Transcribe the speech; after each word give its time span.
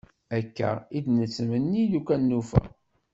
Akka 0.37 0.69
i 0.97 0.99
d-nettmenni 1.05 1.83
lukan 1.91 2.21
nufa. 2.29 2.63